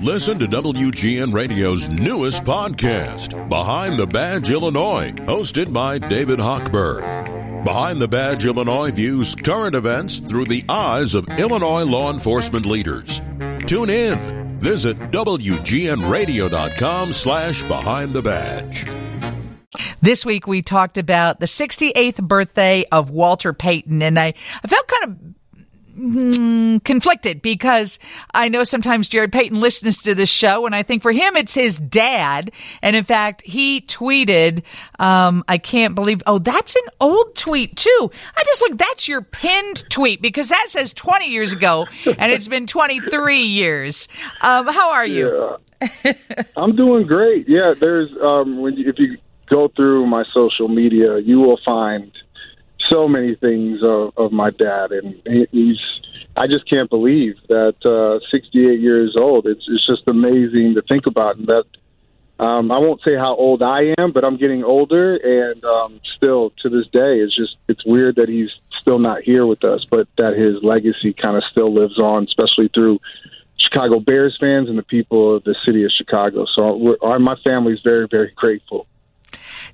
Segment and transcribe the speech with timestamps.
[0.00, 7.64] Listen to WGN Radio's newest podcast, Behind the Badge Illinois, hosted by David Hochberg.
[7.64, 13.20] Behind the Badge Illinois views current events through the eyes of Illinois law enforcement leaders.
[13.66, 14.58] Tune in.
[14.58, 18.86] Visit WGNRadio.com slash Behind the Badge.
[20.00, 24.34] This week we talked about the 68th birthday of Walter Payton, and I,
[24.64, 25.16] I felt kind of
[25.96, 27.98] mm, conflicted because
[28.32, 31.54] I know sometimes Jarrett Payton listens to this show, and I think for him it's
[31.54, 32.52] his dad.
[32.82, 34.62] And in fact, he tweeted,
[34.98, 38.10] um, "I can't believe." Oh, that's an old tweet too.
[38.36, 38.78] I just look.
[38.78, 44.08] That's your pinned tweet because that says 20 years ago, and it's been 23 years.
[44.40, 45.58] Um, how are you?
[46.04, 46.12] Yeah.
[46.56, 47.48] I'm doing great.
[47.48, 49.18] Yeah, there's um, when you, if you
[49.50, 52.10] go through my social media, you will find
[52.92, 55.78] so many things of, of my dad, and he's.
[56.34, 59.46] I just can't believe that uh, 68 years old.
[59.46, 61.64] It's it's just amazing to think about, and that
[62.38, 66.52] um, I won't say how old I am, but I'm getting older, and um, still
[66.62, 68.50] to this day, it's just it's weird that he's
[68.80, 72.68] still not here with us, but that his legacy kind of still lives on, especially
[72.74, 72.98] through
[73.58, 76.46] Chicago Bears fans and the people of the city of Chicago.
[76.54, 78.86] So our, my family's very very grateful.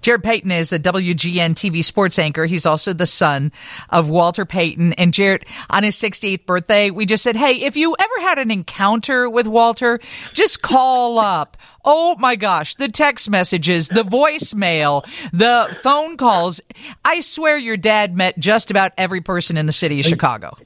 [0.00, 2.46] Jarrett Payton is a WGN TV sports anchor.
[2.46, 3.52] He's also the son
[3.90, 4.92] of Walter Payton.
[4.94, 8.50] And Jarrett, on his 68th birthday, we just said, Hey, if you ever had an
[8.50, 10.00] encounter with Walter,
[10.32, 11.56] just call up.
[11.84, 16.60] Oh my gosh, the text messages, the voicemail, the phone calls.
[17.04, 20.56] I swear your dad met just about every person in the city of Chicago.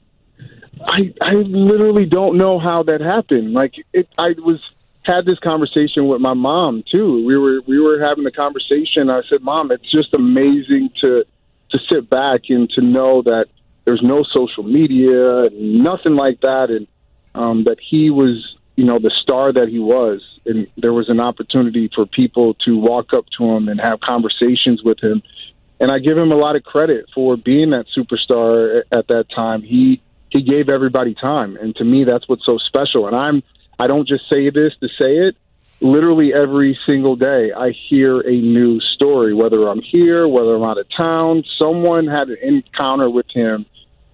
[0.85, 3.53] I, I literally don't know how that happened.
[3.53, 4.59] Like it, I was
[5.05, 7.25] had this conversation with my mom too.
[7.25, 9.09] We were we were having a conversation.
[9.09, 11.25] I said, "Mom, it's just amazing to
[11.71, 13.47] to sit back and to know that
[13.85, 16.87] there's no social media, nothing like that, and
[17.35, 21.19] um, that he was, you know, the star that he was, and there was an
[21.19, 25.21] opportunity for people to walk up to him and have conversations with him.
[25.79, 29.63] And I give him a lot of credit for being that superstar at that time.
[29.63, 33.07] He he gave everybody time, and to me, that's what's so special.
[33.07, 33.43] And I'm
[33.79, 35.35] I don't just say this to say it.
[35.81, 40.77] Literally every single day, I hear a new story, whether I'm here, whether I'm out
[40.77, 41.43] of town.
[41.61, 43.65] Someone had an encounter with him.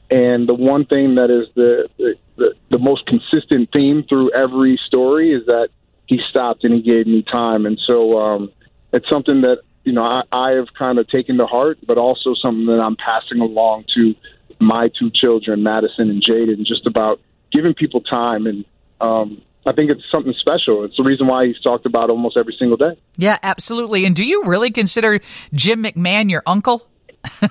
[0.09, 4.80] And the one thing that is the, the, the, the most consistent theme through every
[4.88, 5.70] story is that
[6.08, 7.68] he stopped and he gave me time.
[7.68, 8.52] And so um,
[8.91, 12.34] it's something that, you know, I, I have kind of taken to heart, but also
[12.34, 14.16] something that I'm passing along to
[14.59, 17.22] my two children, Madison and Jaden, just about
[17.52, 18.66] giving people time and
[19.00, 20.84] um, I think it's something special.
[20.84, 23.00] It's the reason why he's talked about almost every single day.
[23.18, 24.06] Yeah, absolutely.
[24.06, 25.20] And do you really consider
[25.53, 26.88] Jim McMahon your uncle?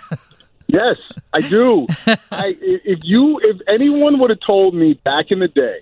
[0.66, 0.96] yes,
[1.32, 1.86] I do.
[2.06, 5.80] I, if you, if anyone would have told me back in the day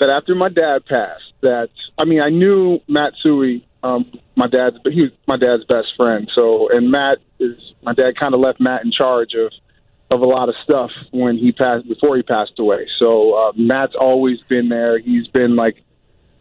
[0.00, 4.76] that after my dad passed, that I mean, I knew Matt Suhey, um, my dad's,
[4.82, 6.30] but he was my dad's best friend.
[6.34, 9.52] So, and Matt is my dad kind of left Matt in charge of
[10.12, 12.86] of a lot of stuff when he passed before he passed away.
[13.00, 14.98] So uh, Matt's always been there.
[14.98, 15.82] He's been like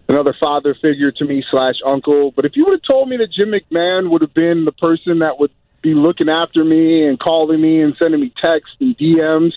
[0.10, 2.32] another father figure to me slash uncle.
[2.32, 5.20] But if you would have told me that Jim McMahon would have been the person
[5.20, 9.54] that would be looking after me and calling me and sending me texts and DMs,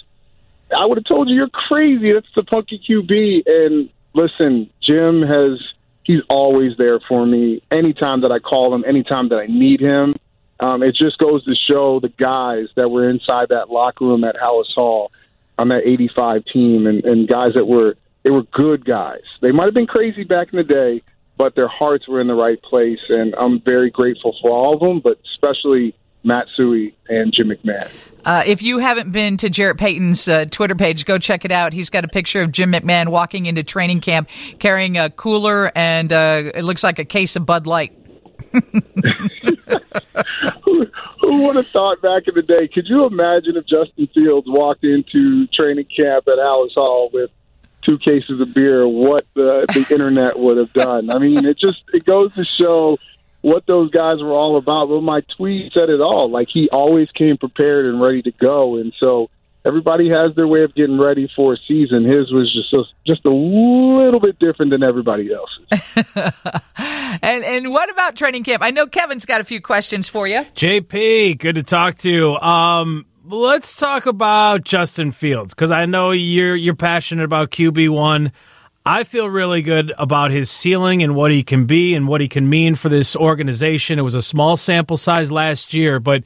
[0.76, 2.12] I would have told you you're crazy.
[2.12, 3.42] That's the punky QB.
[3.46, 5.60] And listen, Jim has
[6.04, 10.14] he's always there for me anytime that I call him, anytime that I need him.
[10.60, 14.36] Um, it just goes to show the guys that were inside that locker room at
[14.36, 15.10] Halas Hall
[15.58, 19.20] on that 85 team and, and guys that were they were good guys.
[19.42, 21.02] They might have been crazy back in the day,
[21.36, 24.80] but their hearts were in the right place, and I'm very grateful for all of
[24.80, 25.94] them, but especially
[26.24, 27.90] Matt Suhey and Jim McMahon.
[28.24, 31.74] Uh, if you haven't been to Jarrett Payton's uh, Twitter page, go check it out.
[31.74, 36.10] He's got a picture of Jim McMahon walking into training camp carrying a cooler and
[36.10, 37.92] uh, it looks like a case of Bud Light.
[40.64, 40.86] who,
[41.20, 42.68] who would have thought back in the day?
[42.68, 47.30] Could you imagine if Justin Fields walked into training camp at Halas Hall with
[47.82, 48.86] two cases of beer?
[48.86, 51.10] What the, the internet would have done?
[51.10, 52.98] I mean, it just it goes to show
[53.40, 54.88] what those guys were all about.
[54.88, 56.30] But my tweet said it all.
[56.30, 59.30] Like he always came prepared and ready to go, and so
[59.64, 62.04] everybody has their way of getting ready for a season.
[62.04, 66.32] His was just a, just a little bit different than everybody else's.
[67.22, 68.62] and and what about training camp?
[68.62, 70.40] I know Kevin's got a few questions for you.
[70.54, 72.36] JP, good to talk to you.
[72.36, 78.32] Um, let's talk about Justin Fields because I know you're you're passionate about QB one.
[78.86, 82.28] I feel really good about his ceiling and what he can be and what he
[82.28, 83.98] can mean for this organization.
[83.98, 86.22] It was a small sample size last year, but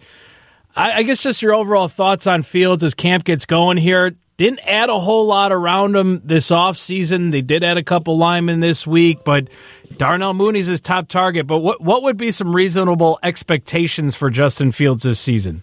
[0.77, 4.13] I, I guess just your overall thoughts on Fields as camp gets going here.
[4.37, 7.33] didn't add a whole lot around him this offseason.
[7.33, 9.49] They did add a couple linemen this week, but
[9.97, 11.47] Darnell Mooney's his top target.
[11.47, 15.63] But what what would be some reasonable expectations for Justin Fields this season?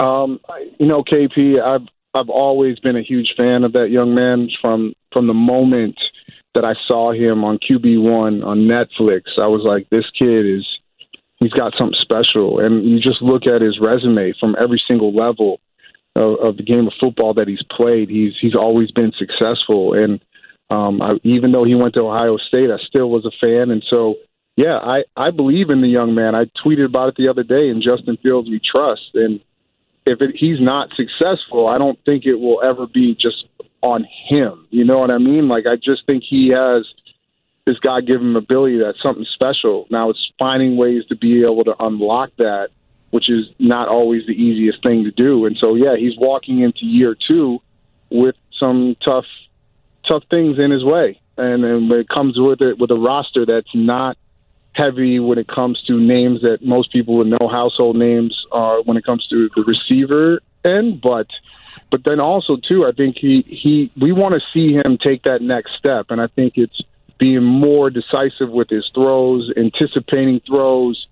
[0.00, 0.40] Um,
[0.78, 4.94] you know, KP, I've I've always been a huge fan of that young man from
[5.12, 5.96] from the moment
[6.54, 9.22] that I saw him on QB one on Netflix.
[9.40, 10.66] I was like, this kid is
[11.40, 15.60] he's got something special, and you just look at his resume from every single level
[16.16, 18.08] of, of the game of football that he's played.
[18.08, 20.20] He's he's always been successful, and
[20.70, 23.84] um, I, even though he went to Ohio State, I still was a fan, and
[23.90, 24.16] so.
[24.56, 26.36] Yeah, I, I believe in the young man.
[26.36, 29.10] I tweeted about it the other day, and Justin Fields we trust.
[29.14, 29.40] And
[30.06, 33.46] if it, he's not successful, I don't think it will ever be just
[33.82, 34.66] on him.
[34.70, 35.48] You know what I mean?
[35.48, 36.86] Like I just think he has
[37.66, 39.86] this God given ability that's something special.
[39.90, 42.68] Now it's finding ways to be able to unlock that,
[43.10, 45.46] which is not always the easiest thing to do.
[45.46, 47.60] And so yeah, he's walking into year two
[48.10, 49.26] with some tough
[50.06, 51.20] tough things in his way.
[51.36, 54.18] And, and it comes with it with a roster that's not
[54.74, 58.96] heavy when it comes to names that most people would know household names are when
[58.96, 61.28] it comes to the receiver end, but
[61.90, 65.40] but then also too, I think he he we want to see him take that
[65.42, 66.80] next step, and I think it's
[67.18, 71.06] being more decisive with his throws, anticipating throws,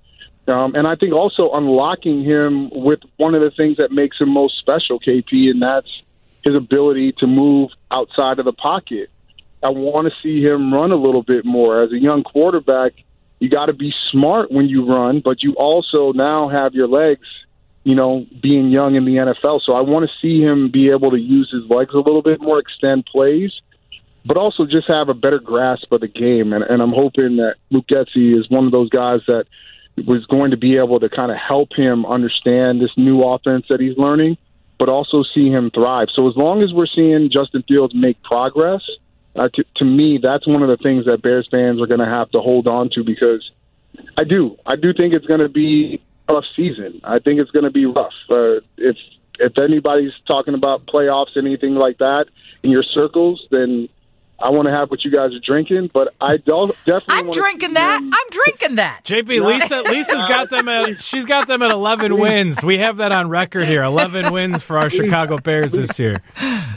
[0.49, 4.31] um, and I think also unlocking him with one of the things that makes him
[4.31, 5.89] most special, KP, and that's
[6.45, 9.11] his ability to move outside of the pocket.
[9.63, 12.95] I want to see him run a little bit more as a young quarterback
[13.43, 17.27] you got to be smart when you run, but you also now have your legs,
[17.83, 19.63] you know, being young in the NFL.
[19.67, 22.41] So I want to see him be able to use his legs a little bit
[22.41, 23.51] more, extend plays,
[24.25, 26.53] but also just have a better grasp of the game.
[26.53, 29.47] And, and I'm hoping that Luke Getsy is one of those guys that
[30.07, 33.81] was going to be able to kind of help him understand this new offense that
[33.81, 34.39] he's learning,
[34.79, 36.09] but also see him thrive.
[36.15, 38.83] So as long as we're seeing Justin Fields make progress–
[39.35, 42.07] uh, to, to me, that's one of the things that Bears fans are going to
[42.07, 43.51] have to hold on to because
[44.19, 47.01] I do, I do think it's going to be a rough season.
[47.03, 48.13] I think it's going to be rough.
[48.31, 48.97] Uh, if
[49.39, 52.27] if anybody's talking about playoffs, and anything like that
[52.63, 53.89] in your circles, then
[54.43, 57.15] I want to have what you guys are drinking, but I don't definitely.
[57.15, 58.01] I'm drinking that.
[58.01, 58.11] Them.
[58.13, 59.03] I'm drinking that.
[59.05, 61.03] JP, Lisa, Lisa's got them at.
[61.03, 62.63] She's got them at 11 wins.
[62.63, 63.83] We have that on record here.
[63.83, 66.23] 11 wins for our Chicago Bears this year.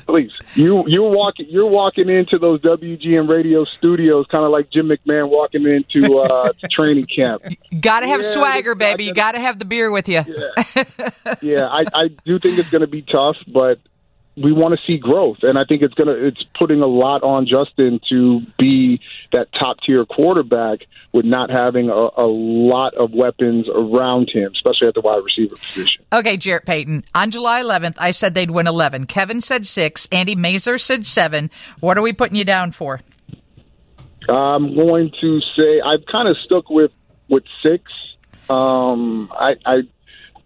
[0.06, 4.88] Please, you you're walking you're walking into those WGN radio studios, kind of like Jim
[4.88, 7.44] McMahon walking into uh, training camp.
[7.80, 9.06] Got to have yeah, swagger, baby.
[9.06, 10.24] You got to have the beer with you.
[10.28, 10.84] Yeah,
[11.42, 13.80] yeah I, I do think it's going to be tough, but
[14.38, 17.48] we want to see growth, and I think it's gonna it's putting a lot on
[17.48, 19.00] Justin to be
[19.32, 20.80] that top tier quarterback
[21.14, 25.56] with not having a, a, lot of weapons around him, especially at the wide receiver
[25.56, 26.04] position.
[26.12, 27.06] Okay, Jarrett Payton.
[27.16, 29.06] On July 11th, I said they'd win 11.
[29.06, 30.10] Kevin said six.
[30.12, 31.50] Andy Masur said seven.
[31.80, 33.00] What are we putting you down for?
[34.28, 36.92] I'm going to say I've kind of stuck with
[37.30, 37.92] with six.
[38.50, 39.82] Um, I, I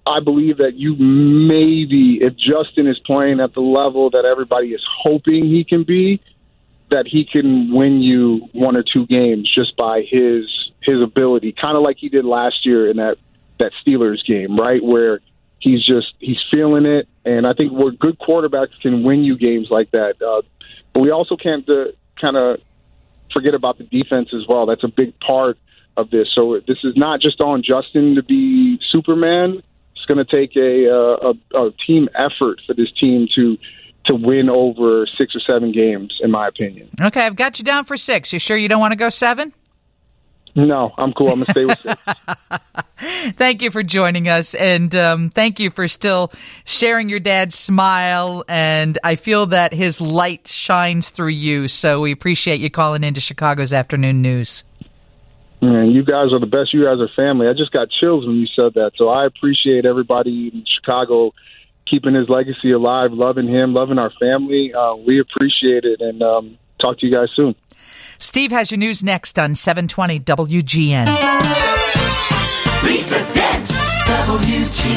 [0.05, 4.81] I believe that you maybe, if Justin is playing at the level that everybody is
[5.03, 6.21] hoping he can be,
[6.89, 10.45] that he can win you one or two games just by his
[10.81, 13.17] his ability, kind of like he did last year in that
[13.59, 14.83] that Steelers game, right?
[14.83, 15.19] Where
[15.59, 19.67] he's just he's feeling it, and I think we're good quarterbacks can win you games
[19.69, 20.21] like that.
[20.21, 20.41] Uh,
[20.93, 22.59] but we also can't uh, kind of
[23.31, 24.65] forget about the defense as well.
[24.65, 25.59] That's a big part
[25.95, 26.29] of this.
[26.33, 29.61] So this is not just on Justin to be Superman
[30.09, 33.57] going to take a, uh, a, a team effort for this team to
[34.05, 36.89] to win over six or seven games, in my opinion.
[36.99, 38.33] Okay, I've got you down for six.
[38.33, 39.53] You sure you don't want to go seven?
[40.55, 41.29] No, I'm cool.
[41.29, 42.01] I'm going to stay with six.
[43.37, 46.31] thank you for joining us, and um, thank you for still
[46.65, 48.43] sharing your dad's smile.
[48.47, 51.67] And I feel that his light shines through you.
[51.67, 54.63] So we appreciate you calling into Chicago's afternoon news.
[55.61, 56.73] Man, you guys are the best.
[56.73, 57.47] You guys are family.
[57.47, 58.91] I just got chills when you said that.
[58.95, 61.33] So I appreciate everybody in Chicago
[61.85, 64.73] keeping his legacy alive, loving him, loving our family.
[64.73, 67.55] Uh, we appreciate it, and um, talk to you guys soon.
[68.19, 71.07] Steve has your news next on 720 WGN.
[72.83, 73.65] Lisa Dent,
[74.05, 74.89] WGN.